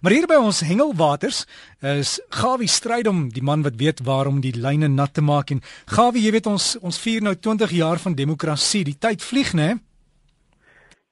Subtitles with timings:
[0.00, 1.42] Maar hier by ons hengelwaters
[1.84, 5.60] is Gawie Strydom, die man wat weet waarom die lyne nat te maak en
[5.92, 8.80] Gawie, jy weet ons ons vier nou 20 jaar van demokrasie.
[8.88, 9.74] Die tyd vlieg, né?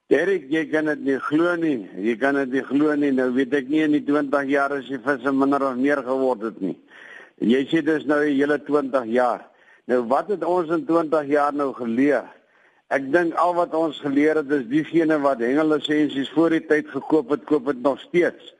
[0.09, 1.85] Derek, jy kan dit nie glo nie.
[2.01, 3.13] Jy kan dit nie glo nie.
[3.13, 6.49] Nou weet ek nie in die 20 jaar as die visse minder of meer geword
[6.49, 6.77] het nie.
[7.45, 9.45] Jy sê dis nou 'n hele 20 jaar.
[9.85, 12.25] Nou wat het ons in 20 jaar nou geleer?
[12.89, 17.29] Ek dink al wat ons geleer het is diegene wat hengellisensies voor die tyd gekoop
[17.29, 18.57] het, koop dit nog steeds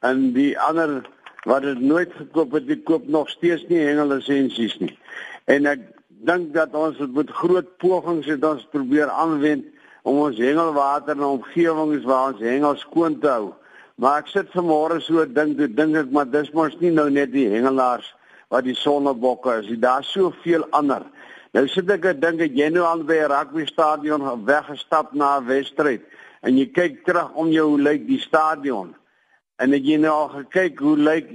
[0.00, 1.00] en die ander
[1.48, 4.92] wat dit nooit gekoop het, die koop nog steeds nie hengelisensies nie.
[5.48, 5.86] En ek
[6.28, 9.64] dink dat ons met groot pogings het ons probeer aanwend
[10.02, 13.52] om ons hengelwater en omgewings waar ons hengel skoon te hou.
[14.00, 17.32] Maar ek sit vanmôre so dink, toe dink ek maar dis mos nie nou net
[17.32, 18.08] die hengelaars
[18.52, 19.72] wat die sonnebokke is.
[19.80, 21.04] Daar's soveel ander.
[21.56, 25.46] Nou sit ek en dink jy nou al by 'n rugby stadion weggestap na 'n
[25.46, 26.02] wedstryd
[26.42, 28.94] en jy kyk terug om jou hoe lyk die stadion.
[29.60, 31.28] En ek het nou al gekyk hoe lyk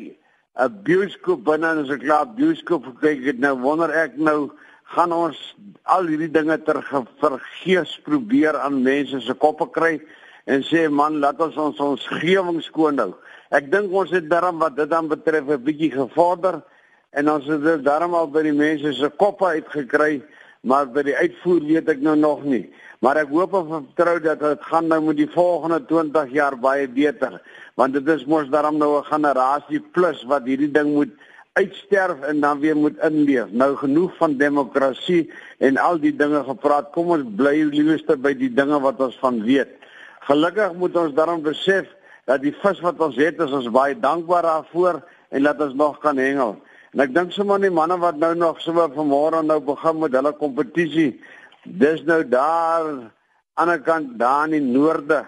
[0.55, 4.51] 'n bioskoop binne en as ek klaar bioskoop kyk, ek nou wonder ek nou
[4.95, 5.37] gaan ons
[5.83, 6.81] al hierdie dinge ter
[7.21, 9.99] vergees probeer aan mense se koppe kry
[10.45, 13.13] en sê man, laat ons ons ons gewing skoon hou.
[13.51, 16.61] Ek dink ons het darm wat dit dan betref 'n bietjie gevorder
[17.13, 20.21] en ons het dit darm al by die mense se koppe uitgekry,
[20.63, 22.69] maar by die uitvoer weet ek nou nog nie.
[23.01, 26.87] Maar ek hoop en vertrou dat dit gaan nou met die volgende 20 jaar baie
[26.87, 27.41] beter
[27.75, 31.11] want dit is mos daarom nou 'n generasie plus wat hierdie ding moet
[31.55, 33.51] uitsterf en dan weer moet inleef.
[33.51, 36.91] Nou genoeg van demokrasie en al die dinge gepraat.
[36.91, 39.71] Kom ons bly liewerste by die dinge wat ons van weet.
[40.27, 41.87] Gelukkig moet ons daarom besef
[42.25, 45.99] dat die vis wat ons het, is ons baie dankbaar daarvoor en dat ons nog
[46.03, 46.57] kan hengel.
[46.93, 50.33] En ek dink sommer die manne wat nou nog so vanmôre nou begin met hulle
[50.39, 51.21] kompetisie.
[51.63, 52.89] Dis nou daar
[53.55, 55.23] aan die kant daar in die noorde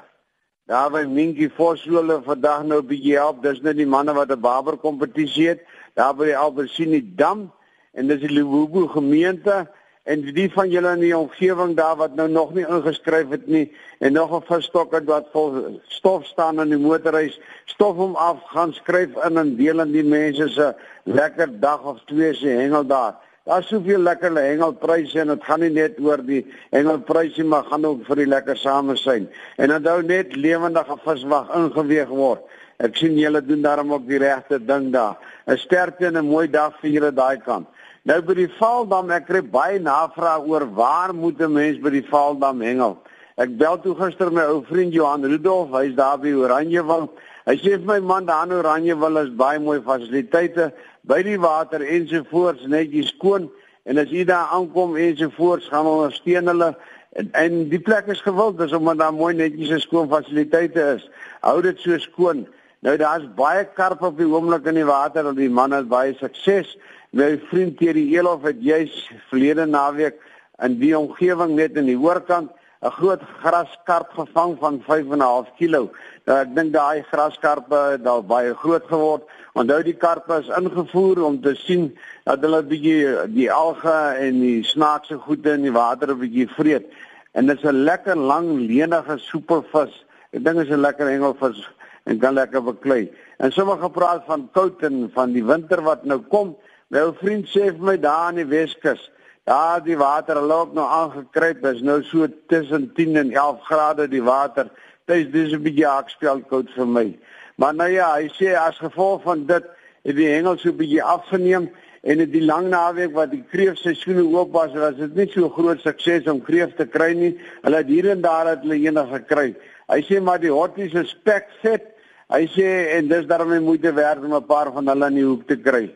[0.68, 3.42] Daar by Minkie Vosloole vandag nou 'n bietjie help.
[3.42, 5.62] Dis nou die manne wat 'n barber kompetisie het
[5.96, 7.52] daar by Albersini Dam
[7.94, 9.68] en dis die Lububu gemeente
[10.04, 13.72] en die van julle in die omgewing daar wat nou nog nie ingeskryf het nie
[14.00, 18.44] en nog 'n verstok het wat vol stof staan in die motorhuis, stof hom af,
[18.44, 22.86] gaan skryf in en deel aan die mense se lekker dag of twee se hengel
[22.86, 23.16] daar.
[23.48, 26.42] Daar's soveel lekker hengelpryse en dit gaan nie net oor die
[26.76, 29.30] hengelpryse maar gaan ook vir die lekker samesyn.
[29.56, 32.44] En dan hou net lewendige viswag ingeweeg word.
[32.84, 35.16] Ek sien julle doen daarom ook die regte ding daar.
[35.48, 37.68] 'n Sterkte en 'n mooi dag vir julle daai kant.
[38.04, 42.08] Nou by die Vaaldam, ek kry baie navraag oor waar moet 'n mens by die
[42.12, 42.98] Vaaldam hengel?
[43.38, 47.04] Ek bel toe gister my ou vriend Johan Rudolf, hy's daar by Oranjewil.
[47.46, 50.72] Hy sê vir my man, daar in Oranjewil is baie mooi fasiliteite
[51.06, 53.46] by die water ensovoorts netjies skoon
[53.86, 56.72] en as jy daar aankom ensovoorts gaan ondersteun hulle
[57.14, 61.06] en, en die plek is gewild dis omdat daar mooi netjies en skoon fasiliteite is.
[61.46, 62.48] Hou dit so skoon.
[62.82, 66.18] Nou daar's baie karp op die oomblik in die water en die man het baie
[66.18, 66.74] sukses.
[67.14, 70.18] My vriend Thierry Elof het juis verlede naweek
[70.66, 72.50] in die omgewing net in die hoorkant
[72.82, 75.90] 'n groot graskarp gevang van 5.5 kg.
[76.26, 79.24] Nou ek dink daai graskarpe het al baie groot geword.
[79.58, 81.88] Onthou die karpe is ingevoer om te sien
[82.30, 86.86] dat hulle bietjie die alge en die snaakse goede in die water 'n bietjie vreet.
[87.34, 90.06] En dit is 'n lekker lang lenige soepelvis.
[90.32, 91.70] Ek dink is 'n lekker hengelvis
[92.06, 93.10] en kan lekker beklei.
[93.38, 96.56] En sommer gepraat van koud en van die winter wat nou kom.
[96.90, 99.12] My ou vriend sê vir my daar in die Weskus
[99.48, 101.62] Ja, die water loop nou aangekruip.
[101.70, 104.68] Is nou so tussen 10 en 11 grade die water.
[105.08, 107.18] Dit is 'n bietjie akspel koud vir my.
[107.56, 109.64] Maar nou ja, hy sê as gevolg van dit
[110.04, 111.70] het die hengel so 'n bietjie afgeneem
[112.04, 115.80] en dit die lang naweek wat die kreefseisoene oop was, was dit nie so groot
[115.80, 117.40] sukses om kreef te kry nie.
[117.62, 119.56] Hulle het hier en daar het hulle enige gekry.
[119.88, 121.86] Hy sê maar die hotties is spek vet.
[122.30, 125.48] Hy sê en dis daarmee moeite werd om 'n paar van hulle in die hoek
[125.48, 125.96] te kry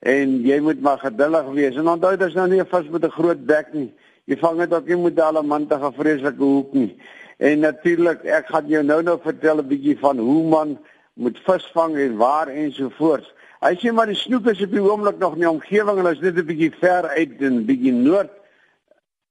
[0.00, 1.76] en jy moet maar geduldig wees.
[1.76, 3.92] En onthou dit is nou nie 'n vis met 'n groot bek nie.
[4.24, 6.96] Jy vang dit ook nie met 'n mantige vreeslike hoek nie.
[7.38, 10.78] En natuurlik, ek gaan jou nou nou vertel 'n bietjie van hoe man
[11.14, 13.34] moet vis vang en waar en so voort.
[13.60, 16.20] Hy sê maar die snoek is op die oomblik nog in die omgewing en is
[16.20, 18.30] net 'n bietjie ver uit en bietjie noord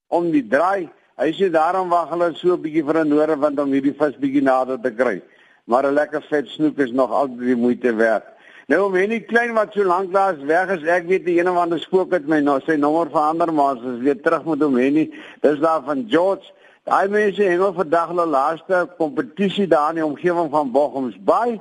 [0.07, 0.89] om die draai.
[1.17, 4.17] Hy sê daarom wag hulle so 'n bietjie vir 'n noorde want om hierdie vis
[4.17, 5.21] bietjie nader te kry.
[5.65, 8.25] Maar 'n lekker vet snoek is nog altyd die moeite werd.
[8.69, 11.71] Nou om hierdie klein wat so lank laas weg is, ek weet die ene van
[11.73, 15.05] die spook het my nou sy nommer verander maar as weer terug moet hê nie.
[15.41, 16.51] Dis daar van George.
[16.85, 21.57] Daai mense hengel vandag hulle laaste kompetisie daar in die omgewing van Bochums Bay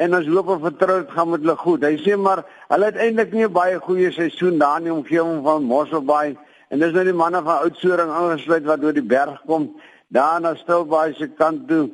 [0.00, 1.84] en ons hoop en vertrou dit gaan met hulle goed.
[1.84, 5.44] Hy sê maar hulle het eintlik nie 'n baie goeie seisoen daar in die omgewing
[5.44, 6.36] van Mossel Bay
[6.70, 9.74] en dis nou die manne van Oudtshoorn aangesluit wat oor die berg kom
[10.08, 11.90] daar na Stilbaai se kant toe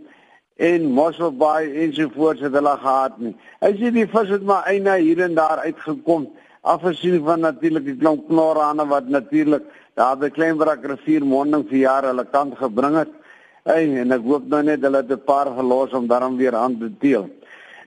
[0.57, 3.35] en Mosselbaai ensovoorts het hulle gehad nie.
[3.61, 6.29] Hy sê die vis het maar eina hier en daar uitgekom
[6.63, 9.65] afgesien van natuurlike klomp knorrane wat natuurlik
[9.99, 13.13] daar by Kleinbrak rivier monding vir jare hulle kant gebring het.
[13.65, 16.79] Hey, en ek hoop nou net hulle het 'n paar gelos om daarom weer aan
[16.79, 17.29] te deel.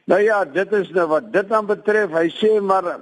[0.06, 2.12] Nou ja, dit is nou wat dit dan betref.
[2.12, 3.00] Hy sê maar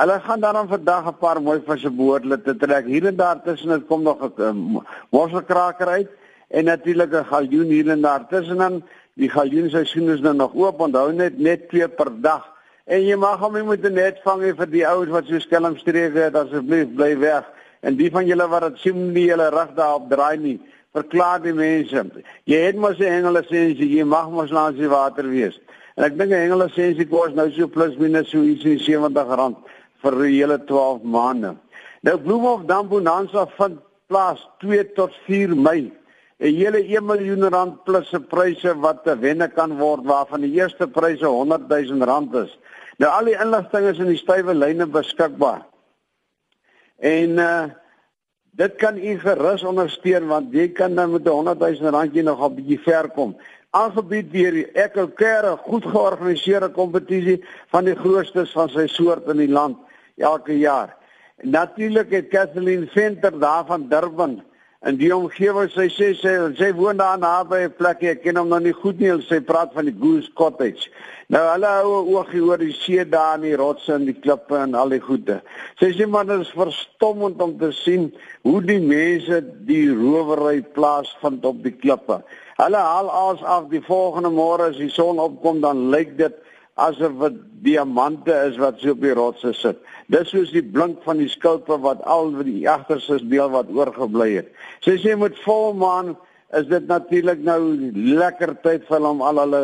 [0.00, 2.86] hulle gaan daarom vandag 'n paar mooi visse behoorlik te trek.
[2.86, 6.08] Hier en daar tussen dit kom nog 'n mosselkraker uit
[6.50, 8.82] en natuurlik 'n galjoen hier en daar tussen dan
[9.14, 10.80] die galjoenseisoen is nou nog oop.
[10.80, 12.44] Onthou net net twee per dag.
[12.84, 16.34] En jy mag hom nie moet net vang vir die ouens wat so skelmstreke het
[16.34, 17.44] asseblief bly weg.
[17.80, 20.60] En die van julle wat dit sien nie julle reg daarop draai nie
[20.92, 22.04] verklaar die mense.
[22.44, 25.60] Jy het mos 'n hengelisensie, jy mag mos langs die water wees.
[25.96, 29.56] En ek dink 'n hengelisensie kos nou so plus minus so iets in R70
[30.02, 31.56] vir die hele 12 maande.
[32.02, 35.92] Nou Bloemhof Dam Bonanza vind plaas 2 tot 4 Mei.
[36.40, 40.54] 'n Hele 1 miljoen rand plus se pryse wat te wenne kan word waarvan die
[40.56, 42.58] eerste pryse 100 000 rand is.
[42.98, 45.66] Nou al die inligting is in die stywe lyne beskikbaar.
[46.98, 47.64] En uh
[48.50, 52.42] Dit kan u gerus ondersteun want jy kan dan met 'n 100 000 randjie nog
[52.44, 53.36] 'n bietjie ver kom.
[53.70, 59.48] Aangebied deur die Ekelkere goed georganiseerde kompetisie van die grootstes van sy soort in die
[59.48, 59.78] land
[60.16, 60.96] elke jaar.
[61.42, 64.42] Natuurlik het Kathleen Venter daar van Durban
[64.88, 68.48] in die omgewing sy sê sy sy woon daar naby 'n plek ek ken hom
[68.48, 70.88] nog nie goed nie sy praat van die Goose Cottage.
[71.28, 74.74] Nou hulle hou oogie oor die see daar in die rotse en die klippe en
[74.74, 75.42] al die goede.
[75.78, 78.08] Sy sê maar dit is verstommend om te sien
[78.42, 82.22] hoe die mense die rowery plaasvind op die klippe.
[82.56, 86.32] Hulle haal aas af die volgende môre as die son opkom dan lyk dit
[86.86, 89.78] asof dit diamante is wat so op die rotse sit.
[90.10, 94.50] Dis soos die blink van die skulpe wat al die agterste deel wat oorgebly het.
[94.84, 96.16] Sy sê met volmaan
[96.58, 97.60] is dit natuurlik nou
[97.94, 99.62] lekker tyd vir hom al hulle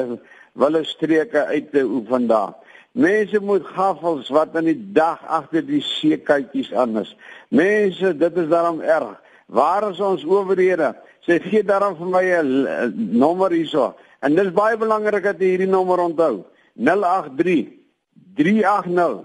[0.61, 2.55] wille streke uit te oefen daar.
[2.97, 7.11] Mense moet gaffels wat in die dag agter die seekuitjies aan is.
[7.53, 9.19] Mense, dit is daarom erg.
[9.53, 10.95] Waar is ons owerhede?
[11.27, 13.95] Sy gee daarom vir my 'n nommer hierso.
[14.21, 16.45] En dit is baie belangrik dat jy hierdie nommer onthou.
[16.77, 17.73] 083
[18.37, 19.25] 380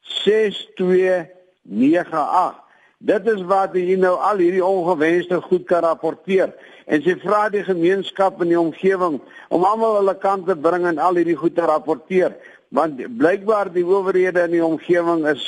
[0.00, 2.64] 6298
[2.98, 6.50] Dit is wat jy nou al hierdie ongewenste goed kan rapporteer
[6.90, 9.20] en sy vra die gemeenskap in die omgewing
[9.54, 12.34] om almal hulle kant te bring en al hierdie goed te rapporteer
[12.74, 15.44] want blykbaar die owerhede in die omgewing is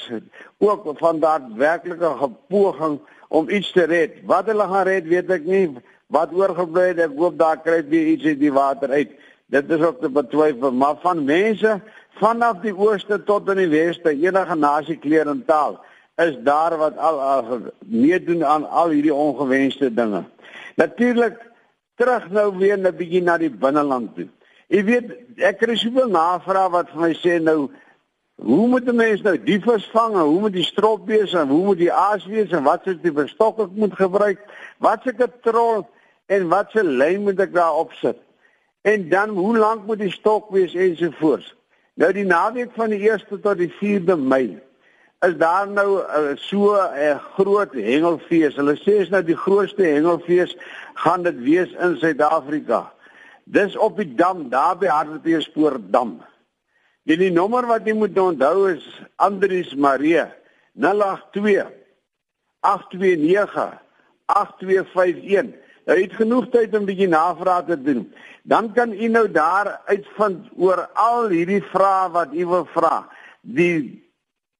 [0.58, 4.20] ook van daadwerklike gepoging om iets te red.
[4.26, 5.66] Wat hulle gaan red, weet ek nie.
[6.10, 9.12] Wat oorgebly het, ek hoop daar kry jy iets uit die water uit.
[9.50, 11.80] Dit is ook te betwyfel, maar van mense
[12.20, 15.80] vanaf die ooste tot in die weste, enige nasie kleur en taal,
[16.22, 17.18] is daar wat al,
[17.78, 20.22] meedoen aan al hierdie ongewenste dinge.
[20.76, 21.40] Natuurlik
[21.98, 24.28] terug nou weer 'n bietjie na die binneland toe.
[24.68, 25.06] Jy weet,
[25.36, 27.70] ek kry soveel navrae wat vir my sê nou
[28.40, 30.14] Hoe moet die mens nou die vis vang?
[30.16, 33.12] Hoe moet die strop wees en hoe moet die aas wees en wat is die
[33.12, 34.40] verstok ek moet gebruik?
[34.78, 35.84] Wat se katrol
[36.26, 38.16] en wat se lyn moet ek daar opsit?
[38.80, 41.54] En dan hoe lank moet die stok wees ensovoorts.
[41.94, 44.60] Nou die naweek van die 1ste tot die 4de Mei
[45.20, 48.56] is daar nou uh, so 'n uh, groot hengelfees.
[48.56, 50.56] Hulle sê is nou die grootste hengelfees
[50.94, 52.92] gaan dit wees in Suid-Afrika.
[53.44, 56.22] Dis op die dam daar by Hartbeespoort dam.
[57.04, 60.24] En die nommer wat jy moet onthou is Andries Marie
[60.72, 61.68] 082
[62.60, 63.78] 829
[64.26, 65.52] 8251
[65.88, 68.12] Jy het genoeg tyd om 'n bietjie navraag te doen.
[68.42, 73.08] Dan kan u nou daar uitvind oor al hierdie vrae wat u wil vra.
[73.40, 74.08] Die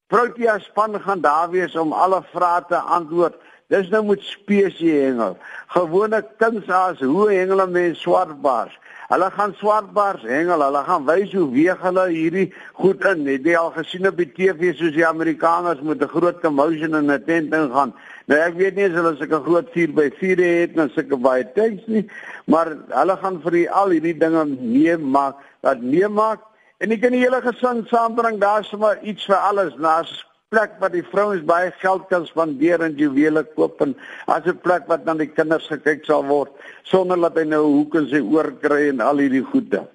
[0.06, 3.34] Protea span gaan daar wees om alle vrae te antwoord.
[3.70, 5.36] Dis nou met spesie hengel.
[5.66, 8.78] Gewone kunsaas, hoe hengel mense swartbaars?
[9.10, 10.62] Hulle gaan swartbaars hengel.
[10.62, 12.44] Hulle gaan wys hoe weeg hulle hierdie
[12.78, 13.24] goed in.
[13.26, 17.10] Het jy al gesien op die TV soos die Amerikaners met 'n groot commotion in
[17.10, 17.94] 'n tent ingaan?
[18.26, 21.44] Nou ek weet nie as hulle sulke groot 4 by 4 het en sulke baie
[21.54, 22.06] tanks nie,
[22.46, 26.40] maar hulle gaan vir die, al hierdie dinge meemaak, dat meemaak
[26.78, 28.38] en ek kan die hele gesin saambring.
[28.38, 29.74] Daar's sommer iets vir alles.
[29.74, 33.92] Daar's plek waar die vrouens baie geld kan spandeer en juwele koop en
[34.26, 36.50] as 'n plek wat na die kinders gekyk sal word
[36.82, 39.86] sonder dat hy nou hoek en sy oor kry en al hierdie goede.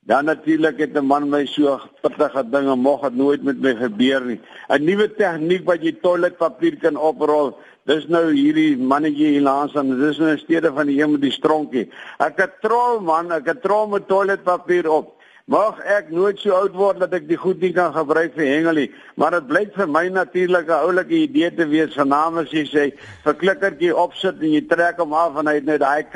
[0.00, 4.24] Dan natuurlik het 'n man my so pittige dinge mag dit nooit met my gebeur
[4.24, 4.40] nie.
[4.68, 7.58] 'n Nuwe tegniek wat jy toiletpapier kan oprol.
[7.84, 10.00] Dis nou hierdie mannetjie hier langs aan.
[10.00, 11.90] Dis nou 'n stede van die een met die stronkie.
[12.18, 15.21] Ek het trol man, ek het trol met toiletpapier op.
[15.50, 18.86] Mag ek nooit so oud word dat ek die goed nie kan gebruik vir hengelie,
[19.18, 22.84] maar dit blyk vir my natuurlik 'n oulike idee te wees vanaam as jy sê
[23.24, 26.06] vir klikkertjie opsit en jy trek hom af en hy het net daai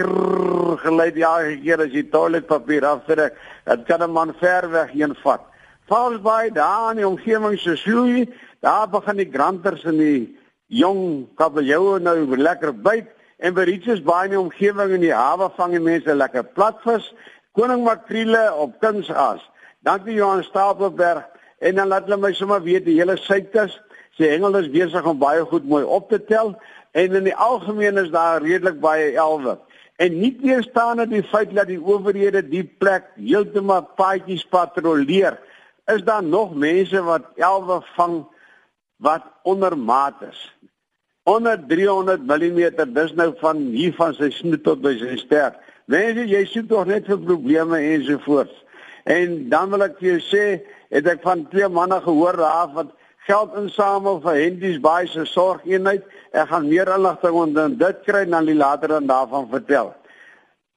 [0.78, 3.34] geluid elke keer as jy toiletpapier aftrek.
[3.66, 5.42] Dit kan 'n man ver weg heen vat.
[5.88, 8.28] Vals by daar in die omgewing se sjoei,
[8.62, 13.06] daar begin die granters en die jong kabeljoue nou lekker byt
[13.38, 17.12] en by Richards Bay in die omgewing in die hawe vang die mense lekker platvis
[17.56, 19.42] koning makriele op kunsaas.
[19.80, 21.24] Dankie Johan Stapelberg
[21.58, 23.78] en dan laat hulle my sommer weet die hele suidkus
[24.16, 26.54] se hengel is besig om baie goed mooi op te tel
[26.96, 29.56] en in die algemeen is daar redelik baie elwe.
[29.96, 35.38] En nie teestaande die feit dat die owerhede die plek heeltemal paadjies patrolleer,
[35.92, 38.18] is daar nog mense wat elwe vang
[39.04, 40.40] wat ondermaat is.
[41.26, 45.56] Onder 300 mm, dis nou van hier van sy snoet tot by sy ster.
[45.86, 48.54] Mense, jy soek tog net vir probleme ensovoorts.
[49.06, 50.46] En dan wil ek vir jou sê,
[50.90, 52.90] het ek van twee manne gehoor daar wat
[53.26, 56.02] geld insamel vir Hendies Baai se sorgeenheid.
[56.34, 59.94] Ek gaan meer inligting oor dit kry en dan later dan daarvan vertel.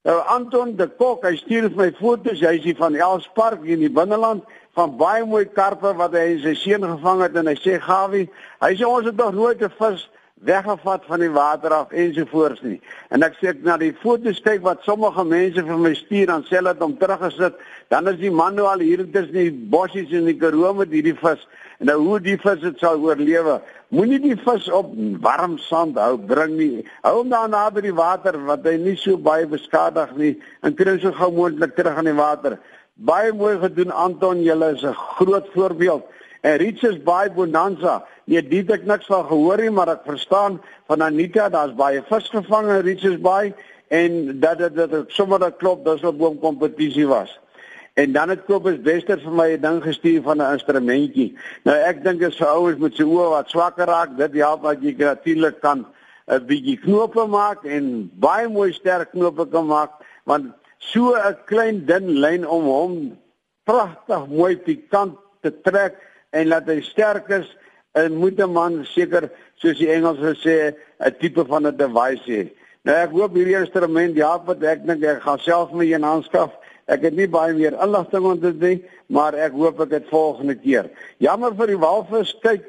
[0.05, 3.91] Nou Anton de Kok, hy stuur my foto's, hy is hier van Elspark in die
[3.91, 4.45] binneland
[4.77, 8.29] van baie mooi karpe wat hy in sy seun gevang het en hy sê Gawie,
[8.63, 10.05] hy sê ons het nog nooit 'n vis
[10.45, 12.77] weggevat van die water af ensovoorts nie.
[13.11, 16.45] En ek sê ek na die foto's kyk wat sommige mense vir my stuur dan
[16.47, 17.57] sê hulle dit om teruggesit,
[17.91, 21.17] dan is die man nou al hier tussen die bossies in die Karoo met hierdie
[21.19, 21.43] vis.
[21.79, 23.59] En nou hoe die vis dit sal oorlewe.
[23.95, 24.91] Moenie die vis op
[25.23, 26.85] warm sand hou bring nie.
[27.03, 30.95] Hou hom daar naby die water wat hy nie so baie beskadig nie en kry
[30.95, 32.59] hom so gou moontlik terug aan die water.
[32.95, 36.03] Baie mooi gedoen Anton, jy is 'n groot voorbeeld.
[36.41, 40.59] En Richards Bay Bonanza Nee, dit ek niks van gehoor nie, maar ek verstaan
[40.91, 43.53] van Anita, daar's baie vis gevang in Richards Bay
[43.89, 47.39] en dat dit dat dit sommer dat klop, dis 'n boom kompetisie was.
[47.97, 51.37] En dan het Kobus Wester vir my 'n ding gestuur van 'n instrumentjie.
[51.63, 54.81] Nou ek dink is vir ouers met se oë wat swakker raak, dit help dat
[54.81, 55.85] jy natuurlik kan
[56.27, 59.91] 'n bietjie knope maak en baie mooi sterk knope kan maak,
[60.23, 63.17] want so 'n klein dun lyn om hom
[63.63, 65.95] pragtig mooi pikant te trek
[66.29, 67.57] en laat hy sterk is
[67.91, 72.49] en moet 'n man seker soos die Engelse sê 'n tipe van 'n device hê.
[72.83, 76.51] Nou ek hoop hierdie instrument ja, wat ek dink ek gaan self my een aanskaf.
[76.87, 80.55] Ek het nie baie meer inligting oor dit nie, maar ek hoop ek het volgende
[80.55, 80.89] keer.
[81.17, 82.65] Jammer vir die walvis, kyk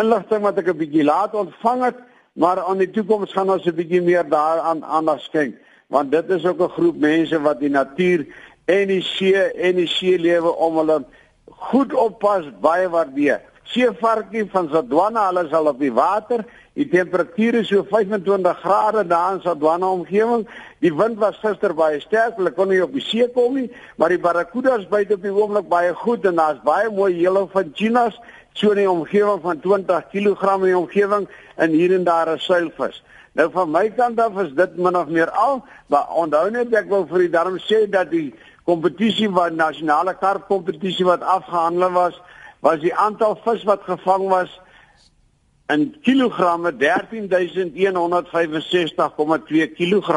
[0.00, 1.96] inligting wat ek 'n bietjie laat ontvang het,
[2.34, 5.56] maar aan die toekoms gaan ons 'n bietjie meer daaraan aandag skenk,
[5.88, 8.26] want dit is ook 'n groep mense wat die natuur
[8.66, 11.04] en die see en die see lewe om hulle
[11.46, 16.44] goed oppas, baie waardeer seevarkie van Sadwana, hulle is al op die water.
[16.74, 20.46] Die temperatuur is so 25 grade daar in Sadwana omgewing.
[20.80, 24.12] Die wind was gister baie sterk, hulle kon nie op die see kom nie, maar
[24.12, 28.18] die barracudas byt op die oomblik baie goed en daar's baie mooi hele van chinas
[28.52, 32.38] so in die omgewing van 20 kg in die omgewing en hier en daar 'n
[32.38, 33.02] seilvis.
[33.32, 36.88] Nou van my kant af is dit min of meer al, maar onthou net ek
[36.88, 42.20] wil vir die darm sê dat die kompetisie wat nasionale karpkompetisie wat afgehandel was
[42.62, 44.60] was die aantal vis wat gevang was
[45.72, 46.86] in kilogramme 13165,2
[49.78, 50.08] kg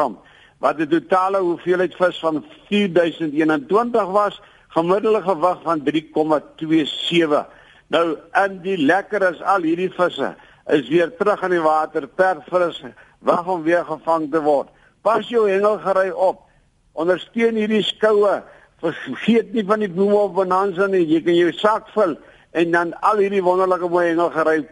[0.64, 4.40] wat die totale hoeveelheid vis van 4021 was
[4.78, 5.92] gemiddelde gewig van 3,27
[7.94, 8.06] nou
[8.44, 10.30] in die lekker is al hierdie visse
[10.66, 12.82] is weer terug in die water per vis
[13.26, 14.68] wag om weer gevang te word.
[15.02, 16.42] Pas jou hengelgery op
[16.96, 18.40] ondersteun hierdie skoue
[18.82, 22.16] vergeet nie van die bloeme op bonanza nie jy kan jou sak vul
[22.56, 24.64] en dan al hierdie wonderlike mooi engel gery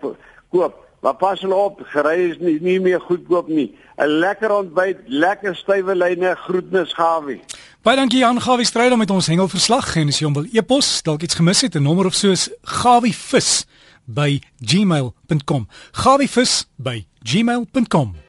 [0.51, 0.81] koop.
[1.05, 3.75] Maar pas hulle op, gery is nie, nie meer goedkoop nie.
[4.01, 7.41] 'n Lekker ontbyt, lekker stywe lyne, groetnis Gawie.
[7.83, 11.03] Baie dankie Jan Gawie stryd om met ons hengelverslag en as jy hom wil e-pos,
[11.03, 13.67] dalk iets gemis het, 'n nommer of soos gawievis
[14.07, 15.69] by gmail.com.
[15.93, 18.24] gawievis by gmail.com